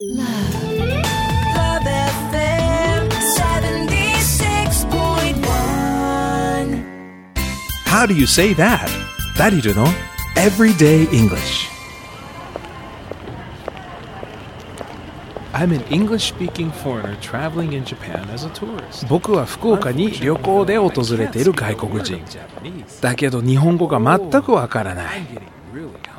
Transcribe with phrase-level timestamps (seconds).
[0.00, 5.42] Love FM 76.1.
[7.84, 8.88] How do you say that?
[9.36, 9.88] ダリルの
[10.36, 11.66] Everyday English
[15.52, 19.04] I'm an English-speaking foreigner traveling in Japan as a tourist.
[19.08, 22.20] 僕は福岡に旅行で訪れている外国人。
[23.00, 25.26] だけど日本語が全くわからない。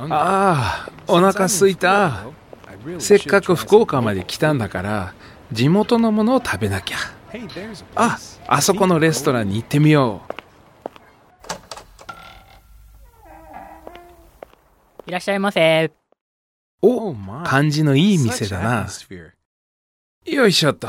[0.09, 2.25] ああ、お腹すいた。
[2.99, 5.13] せっかく福岡まで来たんだから
[5.51, 6.97] 地元のものを食べなきゃ。
[7.95, 10.39] ああそこのレストランに行ってみよう。
[15.09, 15.91] いらっしゃいませ。
[16.81, 18.87] お感じのいい店だな。
[20.25, 20.87] よいしょっと。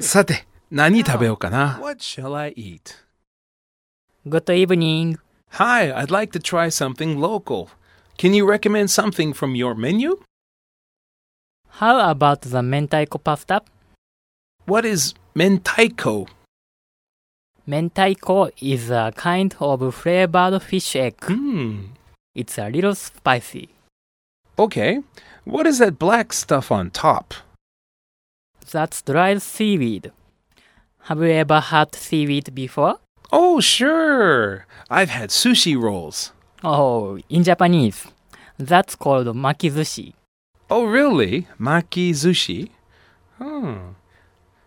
[0.00, 1.80] さて何食べようかな。
[4.26, 5.18] Good evening
[5.50, 7.68] Hi, I'd like to try something local.
[8.18, 10.18] Can you recommend something from your menu?
[11.78, 13.60] How about the mentaiko pasta?
[14.64, 16.26] What is mentaiko?
[17.68, 21.18] Mentaiko is a kind of flavored fish egg.
[21.18, 21.88] Mm.
[22.34, 23.68] It's a little spicy.
[24.58, 25.02] Okay.
[25.44, 27.34] What is that black stuff on top?
[28.70, 30.12] That's dried seaweed.
[31.02, 33.00] Have you ever had seaweed before?
[33.30, 34.64] Oh, sure.
[34.88, 36.32] I've had sushi rolls.
[36.64, 38.06] Oh, in Japanese,
[38.56, 40.14] that's called makizushi.
[40.68, 41.46] Oh, really?
[41.60, 42.70] Maki sushi?
[43.38, 43.92] Hmm.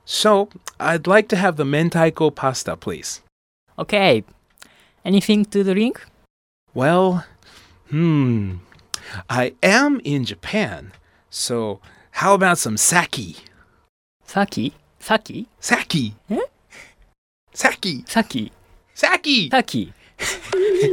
[0.06, 3.22] So, I'd like to have the mentaiko pasta, please.
[3.78, 4.24] Okay.
[5.04, 6.06] Anything to drink?
[6.74, 7.26] Well,
[7.90, 8.58] hmm.
[9.30, 10.94] I am in Japan,
[11.30, 11.80] so
[12.12, 13.46] how about some sake?
[14.26, 14.74] Saki?
[15.00, 15.48] Saki?
[15.60, 16.14] Sake.
[16.30, 16.40] Eh?
[17.54, 18.04] Sake.
[18.08, 18.52] Saki?
[18.94, 19.52] Sake.
[19.52, 19.94] Saki?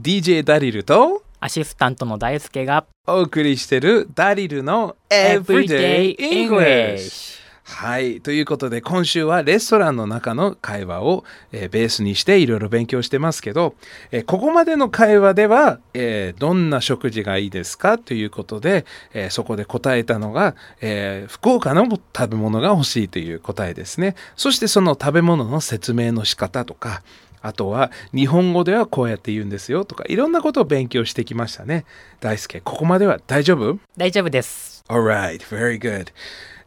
[0.00, 7.38] DJ ダリルとアシスタントの大輔がお送りしてるダリルの Everyday English。
[7.64, 8.20] はい。
[8.20, 13.74] ということで、今週はレストランの中の会話を、えーベースにしていろいろ勉強してますけど、
[14.12, 24.14] えーここまでの会話では、えーどんな食事がいいですかということで、えーそこで答えたのが、えー福岡の食べ物が欲しいという答えですね。
[24.36, 27.02] そしてその食べ物の説明の仕方とか、
[27.40, 31.84] あとは日本語ではこうやって言うんですよとか、いろんなことを勉強してきましたね。
[32.20, 33.78] 大輔、ここまでは大丈夫？
[33.96, 34.84] 大丈夫です。
[34.88, 36.08] Alright, very good.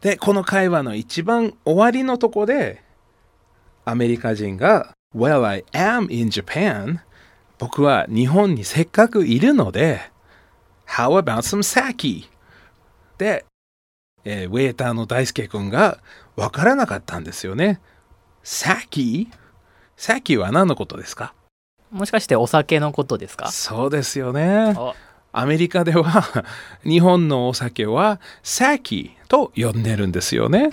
[0.01, 2.81] で、この会話の一番終わりのとこで、
[3.85, 6.99] アメリカ人が、Well, I am in Japan.
[7.57, 10.11] 僕は日本にせっかくいるので、
[10.88, 12.25] How about some sake?
[13.17, 13.45] で、
[14.23, 15.99] えーウェイターの大輔君が
[16.35, 17.79] わからなかったんですよね。
[18.43, 19.27] Sake?
[20.01, 21.35] Sake は何のことですか？
[21.91, 23.51] もしかしてお酒のことですか？
[23.51, 24.73] そうですよね。
[24.75, 24.95] お
[25.31, 26.44] アメリカでは
[26.84, 30.72] 日本のお酒はサキと呼んでるんですよね。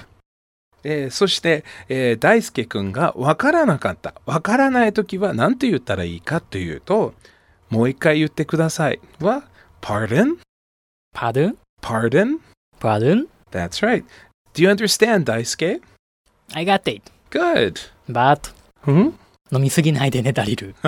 [0.83, 4.15] えーそして、えー大輔くんがわからなかった。
[4.25, 7.13] わからないときは何て言ったらいいかというと、
[7.69, 9.01] もう一回言ってください。
[9.21, 9.43] は、
[9.83, 10.39] pardon?
[11.15, 11.57] Pardon?
[11.83, 12.39] Pardon?
[12.81, 13.27] Pardon?
[13.51, 14.05] That's right.
[14.55, 15.83] Do you understand, 大輔
[16.55, 17.03] I got it.
[17.31, 17.79] Good.
[18.09, 18.55] But
[18.93, 19.15] ん？
[19.51, 20.75] 飲みすぎないでね、ダリル。